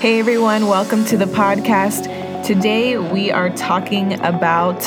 [0.00, 2.04] Hey everyone, welcome to the podcast.
[2.42, 4.80] Today we are talking about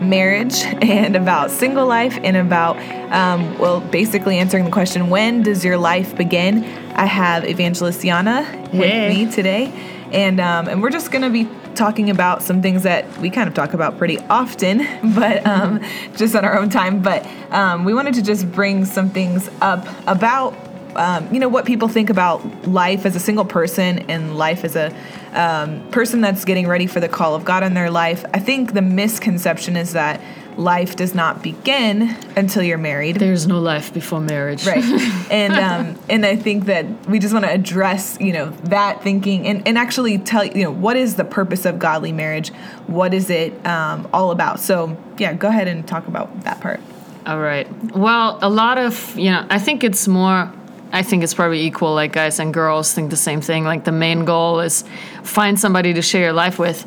[0.00, 2.78] marriage and about single life and about,
[3.12, 6.64] um, well, basically answering the question when does your life begin?
[6.94, 8.78] I have Evangelist Yana Hey.
[8.78, 9.66] with me today,
[10.10, 13.48] and, um, and we're just going to be talking about some things that we kind
[13.48, 14.78] of talk about pretty often,
[15.14, 15.82] but um,
[16.16, 17.02] just on our own time.
[17.02, 20.54] But um, we wanted to just bring some things up about
[20.96, 24.76] um, you know what people think about life as a single person and life as
[24.76, 24.94] a
[25.32, 28.24] um, person that's getting ready for the call of God in their life.
[28.32, 30.20] I think the misconception is that
[30.56, 33.16] life does not begin until you're married.
[33.16, 34.66] There's no life before marriage.
[34.66, 34.84] Right,
[35.30, 39.46] and um, and I think that we just want to address you know that thinking
[39.46, 42.48] and, and actually tell you know what is the purpose of godly marriage,
[42.86, 44.60] what is it um, all about.
[44.60, 46.80] So yeah, go ahead and talk about that part.
[47.26, 47.66] All right.
[47.92, 50.52] Well, a lot of, you know, I think it's more
[50.92, 53.64] I think it's probably equal like guys and girls think the same thing.
[53.64, 54.84] Like the main goal is
[55.22, 56.86] find somebody to share your life with.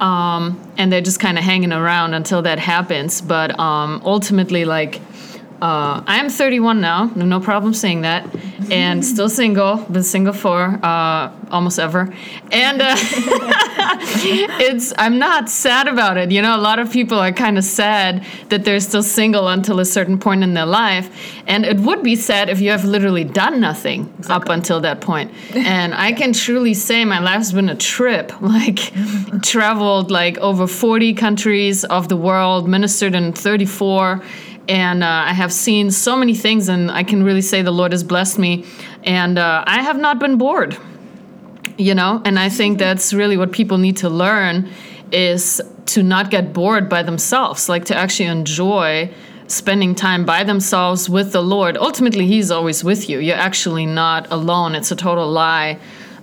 [0.00, 3.20] Um, and they're just kind of hanging around until that happens.
[3.20, 5.00] But um, ultimately, like,
[5.60, 8.28] uh, I am 31 now, no problem saying that,
[8.70, 9.76] and still single.
[9.76, 12.14] Been single for uh, almost ever,
[12.52, 12.94] and uh,
[14.60, 16.30] it's I'm not sad about it.
[16.30, 19.80] You know, a lot of people are kind of sad that they're still single until
[19.80, 21.10] a certain point in their life,
[21.48, 25.32] and it would be sad if you have literally done nothing up until that point.
[25.78, 28.32] And I can truly say my life's been a trip.
[28.40, 28.92] Like,
[29.42, 34.22] traveled like over 40 countries of the world, ministered in 34
[34.68, 37.92] and uh, I have seen so many things, and I can really say the Lord
[37.92, 38.66] has blessed me,
[39.02, 40.76] and uh, I have not been bored.
[41.78, 44.68] You know, and I think that's really what people need to learn
[45.12, 49.10] is to not get bored by themselves, like to actually enjoy
[49.46, 51.76] spending time by themselves with the Lord.
[51.78, 53.20] Ultimately, He's always with you.
[53.20, 54.74] You're actually not alone.
[54.74, 55.78] It's a total lie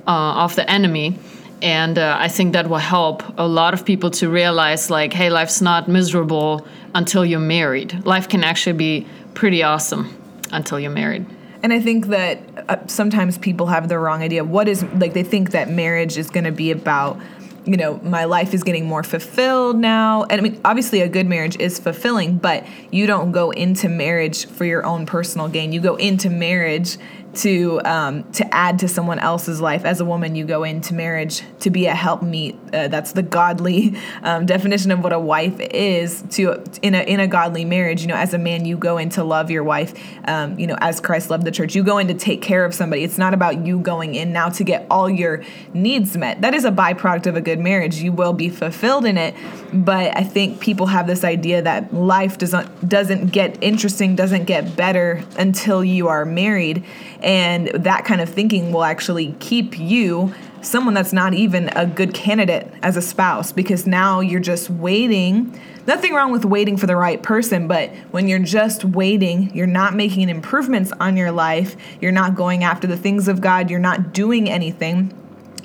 [0.05, 1.17] uh, of the enemy.
[1.61, 5.29] And uh, I think that will help a lot of people to realize, like, hey,
[5.29, 8.05] life's not miserable until you're married.
[8.05, 10.17] Life can actually be pretty awesome
[10.51, 11.27] until you're married.
[11.61, 12.39] And I think that
[12.69, 14.43] uh, sometimes people have the wrong idea.
[14.43, 17.19] What is like they think that marriage is going to be about,
[17.65, 20.23] you know, my life is getting more fulfilled now.
[20.23, 24.45] And I mean, obviously, a good marriage is fulfilling, but you don't go into marriage
[24.45, 25.73] for your own personal gain.
[25.73, 26.97] You go into marriage
[27.37, 29.85] to um, to add to someone else's life.
[29.85, 32.55] As a woman, you go into marriage to be a helpmeet.
[32.73, 36.23] Uh, that's the godly um, definition of what a wife is.
[36.31, 39.09] To in a in a godly marriage, you know, as a man, you go in
[39.11, 39.93] to love your wife.
[40.27, 42.73] Um, you know, as Christ loved the church, you go in to take care of
[42.73, 43.03] somebody.
[43.03, 46.41] It's not about you going in now to get all your needs met.
[46.41, 47.97] That is a byproduct of a good marriage.
[47.97, 49.35] You will be fulfilled in it,
[49.73, 54.75] but I think people have this idea that life doesn't doesn't get interesting, doesn't get
[54.75, 56.83] better until you are married
[57.25, 60.31] and that kind of thinking will actually keep you
[60.61, 65.59] someone that's not even a good candidate as a spouse because now you're just waiting.
[65.87, 69.95] Nothing wrong with waiting for the right person but when you're just waiting you're not
[69.95, 71.75] making improvements on your life.
[71.99, 73.71] You're not going after the things of god.
[73.71, 75.11] You're not doing anything.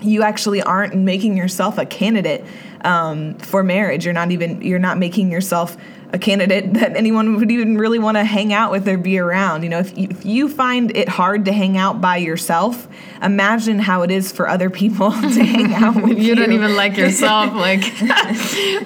[0.01, 2.43] You actually aren't making yourself a candidate
[2.85, 5.77] um, for marriage you're not even you're not making yourself
[6.13, 9.63] a candidate that anyone would even really want to hang out with or be around.
[9.63, 12.89] You know, if you, if you find it hard to hang out by yourself,
[13.23, 16.25] imagine how it is for other people to hang out with you.
[16.25, 17.83] you don't even like yourself like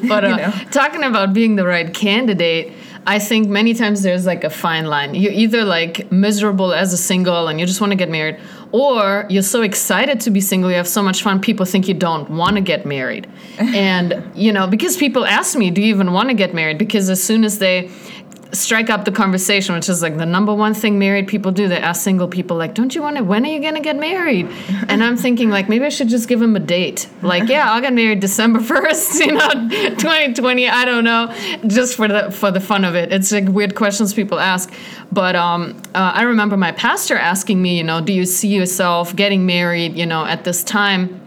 [0.06, 0.52] but uh, You know.
[0.70, 2.72] talking about being the right candidate
[3.06, 6.96] i think many times there's like a fine line you're either like miserable as a
[6.96, 8.36] single and you just want to get married
[8.74, 11.94] or you're so excited to be single you have so much fun people think you
[11.94, 13.24] don't want to get married.
[13.60, 16.76] And you know because people ask me do you even want to get married?
[16.76, 17.88] Because as soon as they
[18.54, 21.68] strike up the conversation, which is like the number one thing married people do.
[21.68, 23.24] They ask single people, like, "Don't you want to?
[23.24, 24.48] When are you gonna get married?"
[24.88, 27.08] And I'm thinking, like, maybe I should just give them a date.
[27.22, 30.68] Like, yeah, I'll get married December first, you know, 2020.
[30.68, 31.34] I don't know,
[31.66, 33.12] just for the for the fun of it.
[33.12, 34.72] It's like weird questions people ask.
[35.10, 39.14] But um, uh, I remember my pastor asking me, you know, do you see yourself
[39.16, 41.20] getting married, you know, at this time?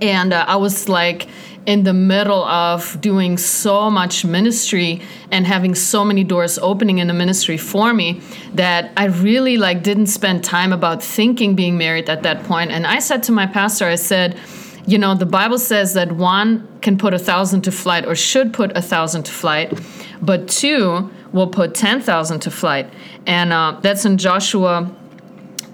[0.00, 1.28] and uh, I was like
[1.70, 5.00] in the middle of doing so much ministry
[5.30, 8.20] and having so many doors opening in the ministry for me
[8.54, 12.72] that I really like didn't spend time about thinking being married at that point.
[12.72, 14.36] And I said to my pastor, I said,
[14.84, 18.52] you know, the Bible says that one can put a thousand to flight or should
[18.52, 19.80] put a thousand to flight,
[20.20, 22.92] but two will put 10,000 to flight.
[23.26, 24.90] And uh, that's in Joshua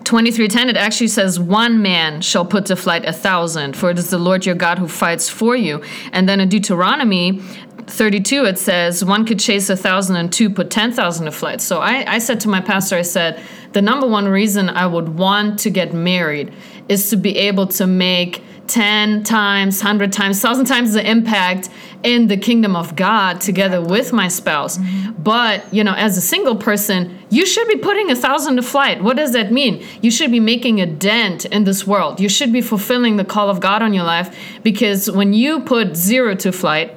[0.07, 4.09] 23:10 it actually says one man shall put to flight a thousand for it is
[4.09, 5.83] the Lord your God who fights for you.
[6.13, 7.41] And then in Deuteronomy
[7.89, 11.61] 32 it says one could chase a thousand and two put 10,000 to flight.
[11.61, 13.43] So I, I said to my pastor I said
[13.73, 16.55] the number one reason I would want to get married
[16.89, 21.69] is to be able to make 10 times, 100 times, 1,000 times the impact
[22.03, 24.79] in the kingdom of God together with my spouse.
[24.79, 25.23] Mm-hmm.
[25.23, 29.03] But, you know, as a single person, you should be putting a thousand to flight.
[29.03, 29.85] What does that mean?
[30.01, 32.21] You should be making a dent in this world.
[32.21, 35.97] You should be fulfilling the call of God on your life because when you put
[35.97, 36.95] zero to flight,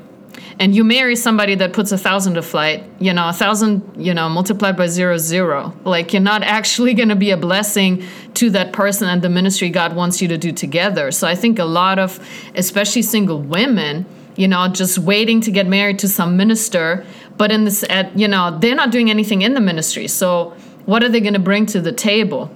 [0.60, 4.14] and you marry somebody that puts a thousand to flight, you know, a thousand, you
[4.14, 5.74] know, multiplied by zero, zero.
[5.86, 8.04] Like you're not actually going to be a blessing
[8.36, 11.12] to that person and the ministry God wants you to do together.
[11.12, 12.20] So I think a lot of,
[12.56, 17.06] especially single women, you know, just waiting to get married to some minister,
[17.38, 20.10] but in this, at, you know, they're not doing anything in the ministry.
[20.10, 20.50] So
[20.86, 22.52] what are they going to bring to the table?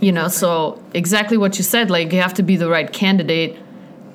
[0.00, 3.58] You know, so exactly what you said, like you have to be the right candidate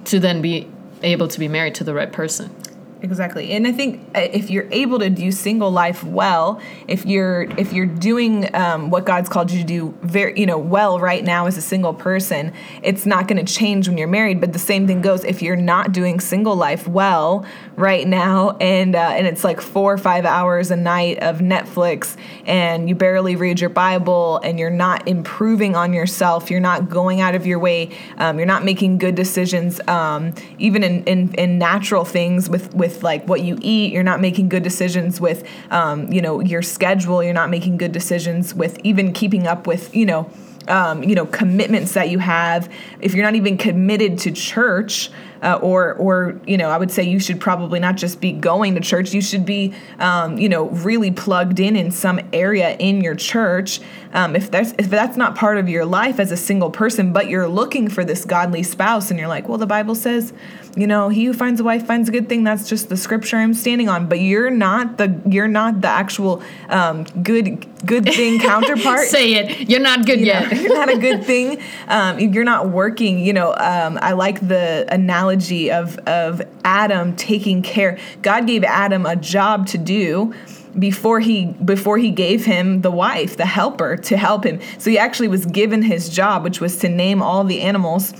[0.06, 0.70] to then be
[1.04, 2.56] able to be married to the right person.
[3.04, 3.52] Exactly.
[3.54, 7.74] And I think uh, if you're able to do single life well, if you're if
[7.74, 11.48] you're doing um, what God's called you to do very you know well right now
[11.48, 12.54] as a single person,
[12.84, 14.40] it's not going to change when you're married.
[14.40, 17.44] But the same thing goes if you're not doing single life well
[17.82, 22.16] right now, and uh, and it's like four or five hours a night of Netflix,
[22.46, 27.20] and you barely read your Bible, and you're not improving on yourself, you're not going
[27.20, 31.58] out of your way, um, you're not making good decisions, um, even in, in in
[31.58, 33.92] natural things with with like what you eat.
[33.92, 37.24] You're not making good decisions with, um, you know, your schedule.
[37.24, 40.30] You're not making good decisions with even keeping up with, you know,
[40.68, 42.72] um, you know, commitments that you have.
[43.00, 45.10] If you're not even committed to church,
[45.42, 48.76] uh, or or you know I would say you should probably not just be going
[48.76, 49.14] to church.
[49.14, 53.82] You should be um, you know really plugged in in some area in your church.
[54.14, 57.30] Um, if that's if that's not part of your life as a single person but
[57.30, 60.34] you're looking for this godly spouse and you're like well the Bible says
[60.76, 62.44] you know he who finds a wife finds a good thing.
[62.44, 64.08] That's just the scripture I'm standing on.
[64.08, 69.08] But you're not the you're not the actual um, good good thing counterpart.
[69.08, 69.70] Say it.
[69.70, 70.52] You're not good you yet.
[70.52, 71.62] know, you're not a good thing.
[71.88, 73.20] Um, you're not working.
[73.20, 77.98] You know um, I like the analogy analogy of of Adam taking care.
[78.22, 80.34] God gave Adam a job to do
[80.78, 84.60] before he before he gave him the wife, the helper to help him.
[84.78, 88.14] So he actually was given his job, which was to name all the animals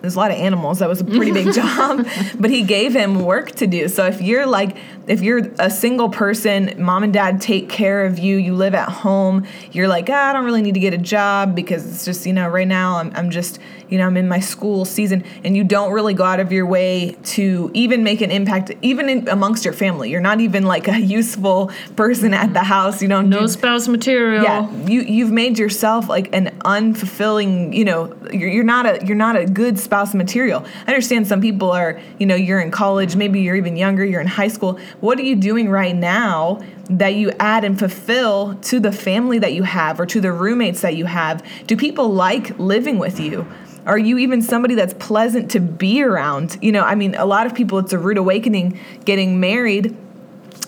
[0.00, 0.78] there's a lot of animals.
[0.78, 2.06] That was a pretty big job,
[2.38, 3.88] but he gave him work to do.
[3.88, 4.76] So if you're like,
[5.08, 8.88] if you're a single person, mom and dad take care of you, you live at
[8.88, 12.26] home, you're like, ah, I don't really need to get a job because it's just,
[12.26, 13.58] you know, right now I'm, I'm just,
[13.88, 16.66] you know, I'm in my school season and you don't really go out of your
[16.66, 20.10] way to even make an impact, even in, amongst your family.
[20.10, 23.00] You're not even like a useful person at the house.
[23.00, 24.42] You know, no do, spouse material.
[24.42, 24.70] Yeah.
[24.86, 29.36] You, you've made yourself like an unfulfilling, you know, you're, you're not a, you're not
[29.36, 30.64] a good spouse material.
[30.86, 34.20] I understand some people are, you know, you're in college, maybe you're even younger, you're
[34.20, 34.78] in high school.
[35.00, 39.54] What are you doing right now that you add and fulfill to the family that
[39.54, 41.44] you have or to the roommates that you have?
[41.66, 43.44] Do people like living with you?
[43.86, 46.58] Are you even somebody that's pleasant to be around?
[46.62, 49.96] You know, I mean, a lot of people, it's a rude awakening getting married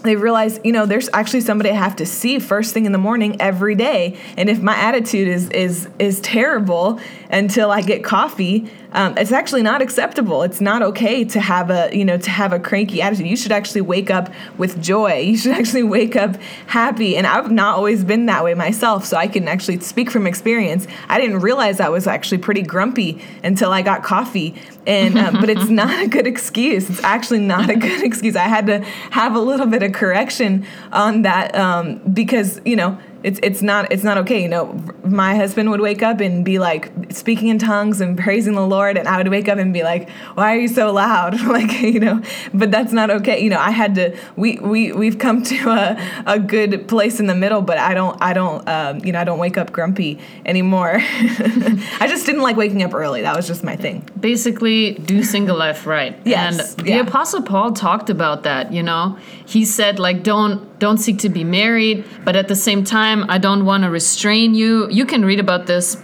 [0.03, 2.99] they realize, you know, there's actually somebody I have to see first thing in the
[2.99, 4.19] morning every day.
[4.37, 7.01] And if my attitude is is is terrible
[7.31, 10.43] until I get coffee, um, it's actually not acceptable.
[10.43, 13.27] It's not okay to have a you know to have a cranky attitude.
[13.27, 15.19] You should actually wake up with joy.
[15.19, 16.37] You should actually wake up
[16.67, 17.17] happy.
[17.17, 20.87] And I've not always been that way myself, so I can actually speak from experience.
[21.09, 24.61] I didn't realize I was actually pretty grumpy until I got coffee.
[24.87, 26.91] And um, but it's not a good excuse.
[26.91, 28.35] It's actually not a good excuse.
[28.35, 32.99] I had to have a little bit of correction on that um, because you know
[33.23, 34.43] it's it's not it's not okay.
[34.43, 38.55] You know, my husband would wake up and be like speaking in tongues and praising
[38.55, 41.41] the Lord, and I would wake up and be like, "Why are you so loud?"
[41.47, 42.23] like you know,
[42.55, 43.43] but that's not okay.
[43.43, 44.17] You know, I had to.
[44.37, 48.17] We we we've come to a, a good place in the middle, but I don't
[48.23, 50.97] I don't um, you know I don't wake up grumpy anymore.
[51.01, 53.23] I just didn't like waking up early.
[53.23, 54.09] That was just my thing.
[54.19, 56.19] Basically, do single life right.
[56.25, 57.01] Yes, and the yeah.
[57.01, 58.73] Apostle Paul talked about that.
[58.73, 62.85] You know, he said like don't don't seek to be married, but at the same
[62.85, 64.89] time, I don't want to restrain you.
[64.91, 65.97] You can read about this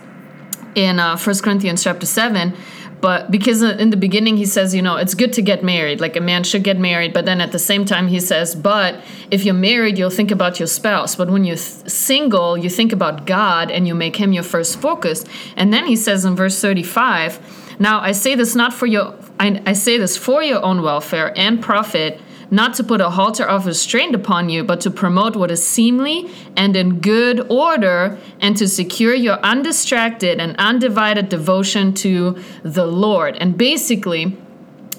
[0.75, 2.55] in uh, 1 Corinthians chapter 7
[3.01, 6.17] but because in the beginning he says you know it's good to get married like
[6.17, 9.45] a man should get married but then at the same time he says but if
[9.45, 13.71] you're married you'll think about your spouse but when you're single you think about god
[13.71, 15.25] and you make him your first focus
[15.57, 19.63] and then he says in verse 35 now i say this not for your I,
[19.67, 23.67] I say this for your own welfare and profit not to put a halter of
[23.67, 28.69] restraint upon you, but to promote what is seemly and in good order, and to
[28.69, 33.37] secure your undistracted and undivided devotion to the Lord.
[33.41, 34.37] And basically,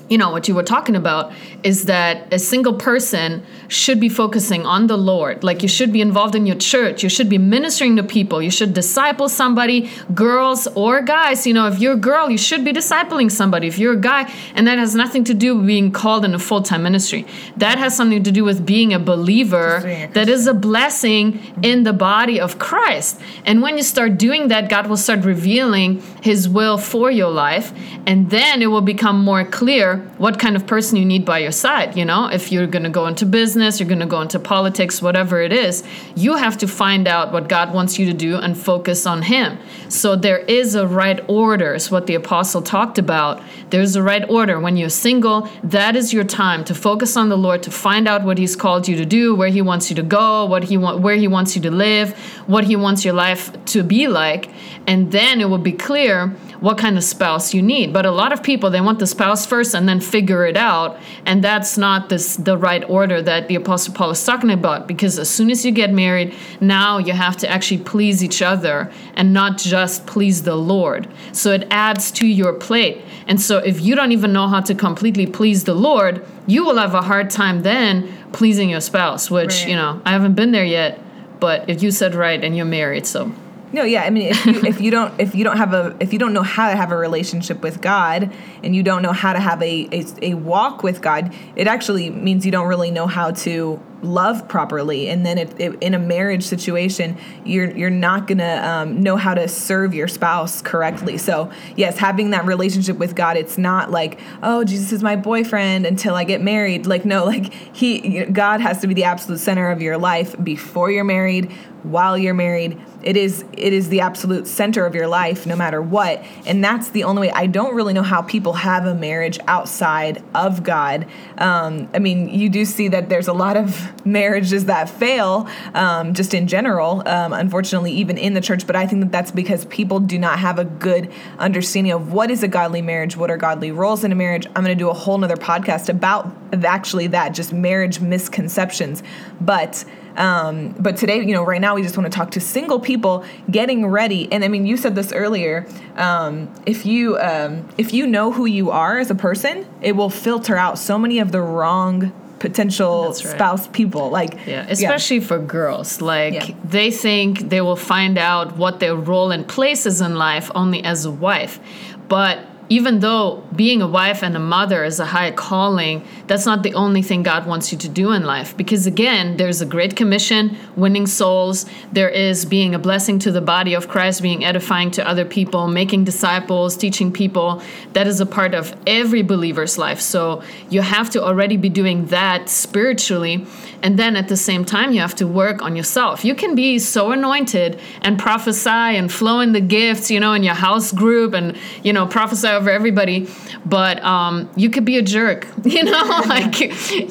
[0.10, 1.34] you know what you were talking about
[1.64, 5.44] is that a single person should be focusing on the lord.
[5.44, 7.04] Like you should be involved in your church.
[7.04, 8.42] You should be ministering to people.
[8.42, 11.46] You should disciple somebody girls or guys.
[11.46, 13.68] You know if you're a girl you should be discipling somebody.
[13.68, 16.40] If you're a guy and that has nothing to do with being called in a
[16.40, 17.26] full-time ministry.
[17.58, 19.82] That has something to do with being a believer
[20.14, 23.20] that is a blessing in the body of christ.
[23.46, 27.74] And when you start doing that god will start revealing his will for your life
[28.06, 31.52] and then it will become more clear what kind of person you need by your
[31.52, 31.96] side.
[31.96, 35.02] You know, if you're going to go into business, you're going to go into politics,
[35.02, 35.84] whatever it is,
[36.16, 39.58] you have to find out what God wants you to do and focus on Him.
[39.90, 43.42] So there is a right order, is what the apostle talked about.
[43.70, 44.60] There's a right order.
[44.60, 48.24] When you're single, that is your time to focus on the Lord, to find out
[48.24, 51.02] what He's called you to do, where He wants you to go, what He want,
[51.02, 54.50] where He wants you to live, what He wants your life to be like,
[54.88, 56.30] and then it will be clear
[56.62, 57.94] what kind of spouse you need.
[57.94, 60.98] But a lot of people they want the spouse first and then figure it out,
[61.26, 65.20] and that's not this the right order that the apostle Paul is talking about because
[65.20, 69.34] as soon as you get married, now you have to actually please each other and
[69.34, 71.08] not just please the Lord.
[71.34, 73.04] So it adds to your plate.
[73.28, 76.78] And so if you don't even know how to completely please the Lord, you will
[76.78, 79.70] have a hard time then pleasing your spouse, which, right.
[79.70, 81.00] you know, I haven't been there yet,
[81.42, 83.34] but if you said right and you're married, so
[83.74, 84.04] no, yeah.
[84.04, 86.34] I mean, if you, if you don't if you don't have a if you don't
[86.34, 88.32] know how to have a relationship with God
[88.64, 92.10] and you don't know how to have a, a, a walk with God, it actually
[92.10, 95.10] means you don't really know how to love properly.
[95.10, 99.48] And then if in a marriage situation, you're you're not gonna um, know how to
[99.48, 101.18] serve your spouse correctly.
[101.18, 105.86] So yes, having that relationship with God, it's not like oh Jesus is my boyfriend
[105.86, 106.86] until I get married.
[106.86, 110.92] Like no, like he God has to be the absolute center of your life before
[110.92, 111.52] you're married,
[111.84, 115.82] while you're married it is it is the absolute center of your life no matter
[115.82, 116.24] what.
[116.46, 120.24] And that's the only way i don't really know how people have a marriage outside
[120.36, 121.08] of god.
[121.38, 126.14] Um, i mean you do see that there's a lot of marriages that fail um,
[126.14, 128.68] just in general um, unfortunately even in the church.
[128.68, 132.32] But i think that that's because people do not have a good understanding of what
[132.32, 134.48] is a godly marriage what are godly roles in a marriage.
[134.48, 139.04] I'm going to do a whole nother podcast about actually that just marriage misconceptions
[139.40, 139.86] but
[140.18, 143.24] um, but today, you know, right now we just want to talk to single people
[143.50, 144.28] getting ready.
[144.32, 145.68] And I mean, you said this earlier.
[145.96, 150.10] Um, if you um, if you know who you are as a person, it will
[150.10, 153.16] filter out so many of the wrong potential right.
[153.16, 155.26] spouse people like yeah especially yeah.
[155.26, 156.56] for girls like yeah.
[156.64, 160.84] they think they will find out what their role and place is in life only
[160.84, 161.60] as a wife
[162.08, 166.64] but even though being a wife and a mother is a high calling, that's not
[166.64, 168.56] the only thing God wants you to do in life.
[168.58, 171.66] Because again, there's a great commission, winning souls.
[171.92, 175.68] There is being a blessing to the body of Christ, being edifying to other people,
[175.68, 177.62] making disciples, teaching people.
[177.94, 180.02] That is a part of every believer's life.
[180.02, 183.46] So you have to already be doing that spiritually.
[183.84, 186.26] And then at the same time, you have to work on yourself.
[186.26, 190.44] You can be so anointed and prophesy and flow in the gifts, you know, in
[190.44, 193.28] your house group and, you know, prophesy over everybody,
[193.66, 196.60] but um, you could be a jerk, you know, like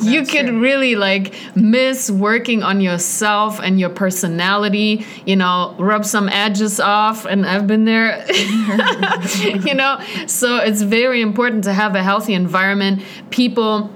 [0.03, 0.61] you could true.
[0.61, 7.25] really like miss working on yourself and your personality, you know, rub some edges off.
[7.25, 8.25] And I've been there,
[9.41, 13.03] you know, so it's very important to have a healthy environment.
[13.31, 13.91] People,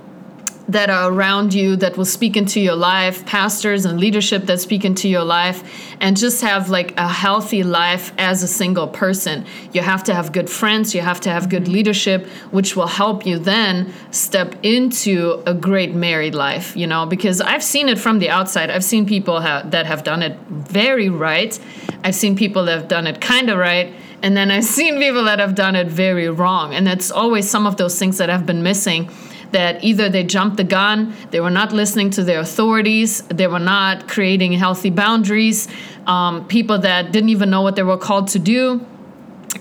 [0.71, 4.85] that are around you that will speak into your life, pastors and leadership that speak
[4.85, 5.65] into your life,
[6.01, 9.45] and just have like a healthy life as a single person.
[9.73, 11.73] You have to have good friends, you have to have good mm-hmm.
[11.73, 17.41] leadership, which will help you then step into a great married life, you know, because
[17.41, 18.71] I've seen it from the outside.
[18.71, 21.59] I've seen people ha- that have done it very right,
[22.05, 23.93] I've seen people that have done it kind of right.
[24.23, 26.75] And then I've seen people that have done it very wrong.
[26.75, 29.11] And it's always some of those things that have been missing
[29.53, 33.59] that either they jumped the gun, they were not listening to their authorities, they were
[33.59, 35.69] not creating healthy boundaries,
[36.07, 38.87] um, people that didn't even know what they were called to do.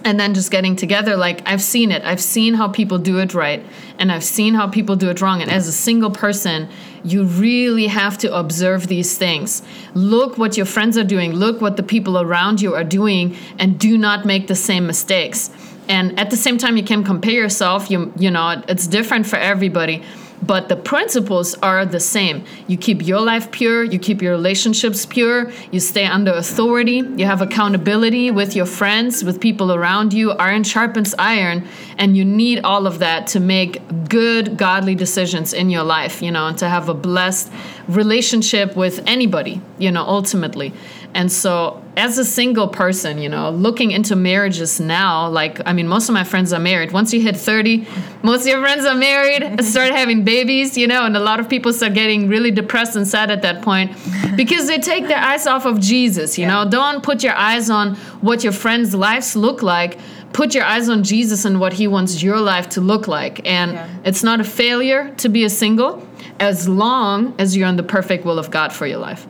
[0.06, 2.04] And then just getting together, like I've seen it.
[2.04, 3.66] I've seen how people do it right,
[3.98, 5.42] and I've seen how people do it wrong.
[5.42, 6.70] And as a single person,
[7.04, 9.64] you really have to observe these things.
[9.96, 13.80] Look what your friends are doing, look what the people around you are doing, and
[13.80, 15.50] do not make the same mistakes
[15.90, 19.36] and at the same time you can compare yourself you you know it's different for
[19.36, 20.02] everybody
[20.42, 25.06] but the principles are the same you keep your life pure you keep your relationships
[25.06, 30.32] pure you stay under authority you have accountability with your friends with people around you
[30.34, 31.68] iron sharpens iron
[31.98, 36.32] and you need all of that to make good godly decisions in your life you
[36.32, 37.52] know and to have a blessed
[37.90, 40.72] relationship with anybody, you know, ultimately.
[41.14, 45.88] And so, as a single person, you know, looking into marriages now, like, I mean,
[45.88, 46.92] most of my friends are married.
[46.92, 47.88] Once you hit 30,
[48.22, 51.50] most of your friends are married, start having babies, you know, and a lot of
[51.50, 53.92] people start getting really depressed and sad at that point
[54.38, 56.70] because they take their eyes off of Jesus, you know.
[56.70, 59.98] Don't put your eyes on what your friends' lives look like.
[60.32, 63.42] Put your eyes on Jesus and what he wants your life to look like.
[63.48, 63.88] And Yeah.
[64.06, 66.08] it's not a failure to be a single
[66.40, 69.26] as long as you're in the perfect will of God for your life.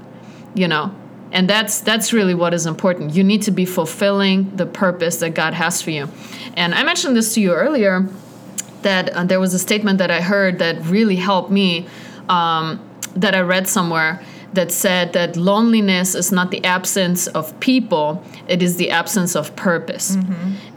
[0.56, 0.92] You know,
[1.32, 3.14] and that's that's really what is important.
[3.14, 6.10] You need to be fulfilling the purpose that God has for you.
[6.56, 8.08] And I mentioned this to you earlier
[8.82, 11.88] that uh, there was a statement that I heard that really helped me
[12.30, 12.80] um,
[13.16, 18.64] that I read somewhere that said that loneliness is not the absence of people, it
[18.64, 20.16] is the absence of purpose.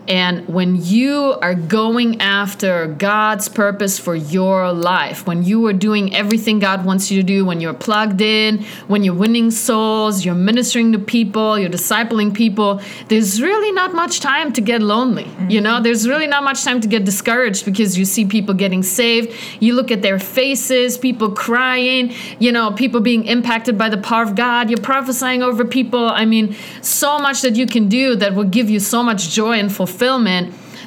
[0.09, 6.15] And when you are going after God's purpose for your life, when you are doing
[6.15, 10.35] everything God wants you to do, when you're plugged in, when you're winning souls, you're
[10.35, 15.29] ministering to people, you're discipling people, there's really not much time to get lonely.
[15.49, 15.85] You know, mm-hmm.
[15.85, 19.33] there's really not much time to get discouraged because you see people getting saved.
[19.61, 24.25] You look at their faces, people crying, you know, people being impacted by the power
[24.25, 24.69] of God.
[24.69, 26.09] You're prophesying over people.
[26.09, 29.61] I mean, so much that you can do that will give you so much joy
[29.61, 29.92] and fulfillment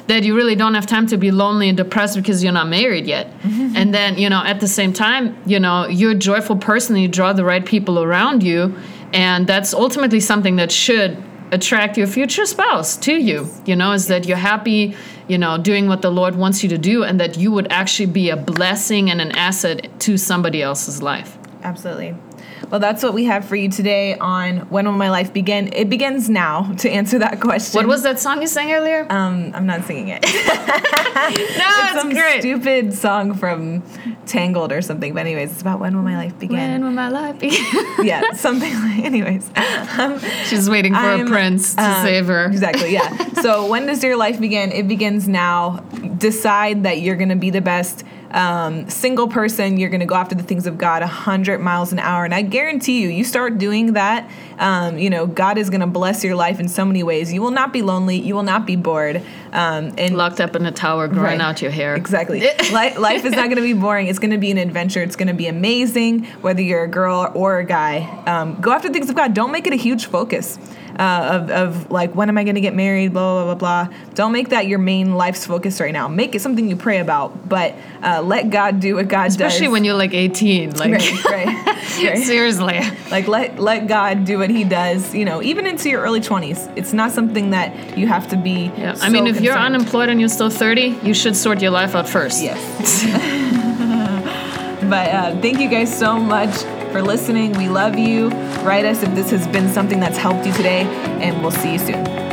[0.06, 3.06] that you really don't have time to be lonely and depressed because you're not married
[3.06, 3.26] yet.
[3.40, 3.76] Mm-hmm.
[3.76, 7.08] And then, you know, at the same time, you know, you're a joyful person, you
[7.08, 8.76] draw the right people around you,
[9.12, 11.22] and that's ultimately something that should
[11.52, 13.48] attract your future spouse to you.
[13.64, 14.96] You know, is that you're happy,
[15.28, 18.06] you know, doing what the Lord wants you to do and that you would actually
[18.06, 21.38] be a blessing and an asset to somebody else's life.
[21.62, 22.14] Absolutely.
[22.70, 25.72] Well, that's what we have for you today on When Will My Life Begin?
[25.72, 27.78] It begins now to answer that question.
[27.78, 29.06] What was that song you sang earlier?
[29.10, 30.22] Um, I'm not singing it.
[30.24, 30.30] no,
[31.28, 32.40] it's Some great.
[32.40, 33.82] stupid song from
[34.26, 35.14] Tangled or something.
[35.14, 36.56] But anyways, it's about when will my life begin?
[36.56, 37.64] When will my life begin?
[38.02, 39.04] yeah, something like.
[39.04, 39.48] Anyways,
[39.98, 42.46] um, She's waiting for I'm, a prince to um, save her.
[42.46, 42.92] Exactly.
[42.92, 43.32] Yeah.
[43.42, 44.72] so when does your life begin?
[44.72, 45.78] It begins now.
[46.18, 49.76] Decide that you're going to be the best um, single person.
[49.78, 52.42] You're going to go after the things of God 100 miles an hour, and I
[52.42, 54.30] guarantee you, you start doing that.
[54.58, 57.32] Um, you know, God is going to bless your life in so many ways.
[57.32, 58.16] You will not be lonely.
[58.18, 59.22] You will not be bored.
[59.52, 61.40] Um, and Locked up in a tower, growing Right.
[61.40, 61.94] out your hair.
[61.94, 62.40] Exactly.
[62.72, 64.06] Li- life is not going to be boring.
[64.06, 65.02] It's going to be an adventure.
[65.02, 67.98] It's going to be amazing, whether you're a girl or a guy.
[68.26, 69.34] Um, go after the things of God.
[69.34, 70.58] Don't make it a huge focus
[70.98, 73.12] uh, of, of like, when am I going to get married?
[73.12, 73.96] Blah, blah, blah, blah.
[74.14, 76.08] Don't make that your main life's focus right now.
[76.08, 79.52] Make it something you pray about, but uh, let God do what God Especially does.
[79.54, 80.76] Especially when you're like 18.
[80.76, 81.66] Like, Right, right,
[82.04, 82.18] right.
[82.24, 82.80] seriously.
[83.10, 85.14] Like let let God do what He does.
[85.14, 88.72] You know, even into your early twenties, it's not something that you have to be.
[88.76, 88.94] Yeah.
[88.94, 91.94] so I mean, if you're unemployed and you're still 30, you should sort your life
[91.94, 92.42] out first.
[92.42, 93.04] Yes.
[94.90, 97.52] but uh, thank you guys so much for listening.
[97.52, 98.28] We love you.
[98.62, 100.82] Write us if this has been something that's helped you today,
[101.20, 102.25] and we'll see you soon.